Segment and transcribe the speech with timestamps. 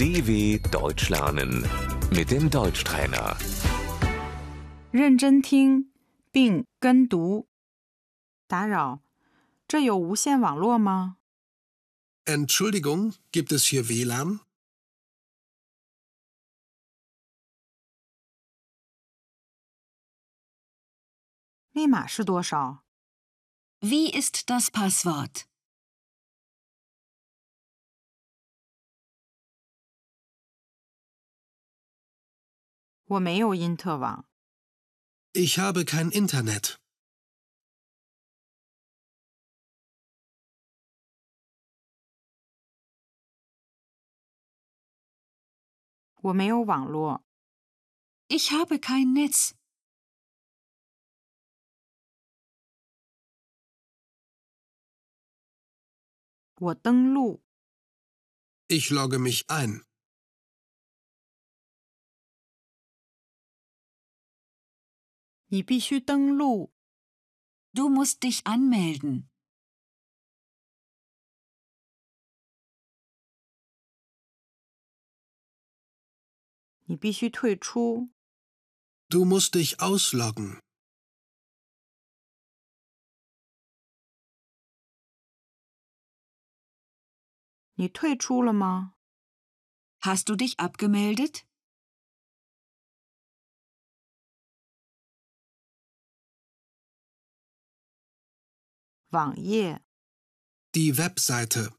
[0.00, 1.64] DW Deutsch lernen
[2.10, 3.36] mit dem Deutschtrainer.
[4.90, 5.90] 认真听
[6.30, 7.48] 并跟读。
[8.46, 9.00] 打扰，
[9.66, 11.16] 这有无线网络吗？
[12.24, 14.40] Entschuldigung, gibt es hier WLAN?
[21.72, 22.82] 密码是多少？
[23.80, 25.44] Wie ist das Passwort?
[33.10, 34.26] 我没有因特网。
[35.32, 36.76] Ich habe kein Internet.
[46.26, 47.22] 我没有网络。
[48.28, 49.52] Ich habe kein Netz.
[56.58, 57.42] 我登录。
[58.68, 59.84] Ich logge mich ein.
[65.50, 66.72] 你必须登录。
[67.72, 69.28] Du musst dich anmelden.
[76.88, 78.10] 你必须退出。
[79.08, 80.60] Du musst dich ausloggen.
[87.74, 88.94] 你退出了吗？
[90.00, 91.44] Hast du dich abgemeldet?
[100.73, 101.69] Die Webseite.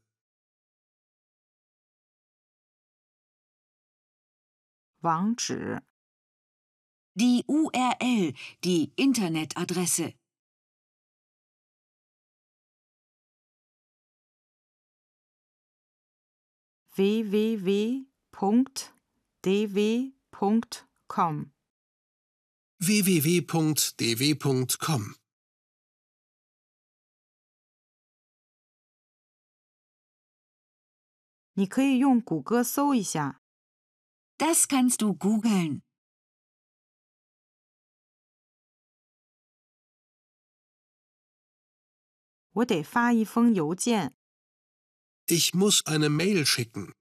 [7.15, 10.13] Die URL, die Internetadresse.
[16.95, 17.63] www.dw.com
[22.79, 23.83] www.dw.com
[31.54, 33.42] 你可以用谷歌搜一下。
[34.38, 35.82] Das kannst du googeln.
[42.52, 44.14] 我得发一封邮件。
[45.26, 46.94] Ich muss eine Mail schicken.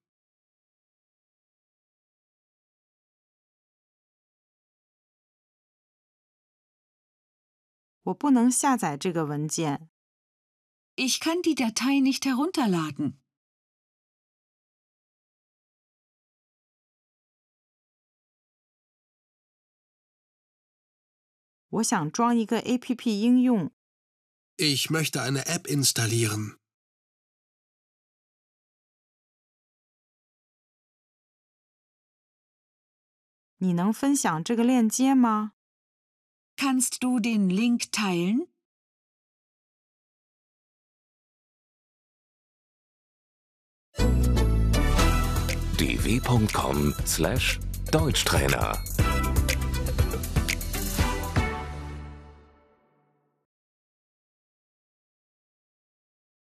[8.04, 9.90] 我不能下载这个文件。
[10.96, 13.20] Ich kann die Datei nicht herunterladen.
[21.72, 23.72] 我想装一个 APP 应用。
[24.58, 26.58] Ich möchte eine App installieren.
[33.60, 35.54] 你能分享这个链接吗？
[36.56, 38.48] Kannst du den Link teilen?
[45.78, 48.78] dw.com/deutschtrainer